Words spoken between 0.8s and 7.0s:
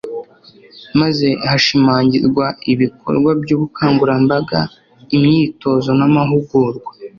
maze hashimangirwa ibikorwa by'ubukangurambaga, imyitozo n'amahugurwa.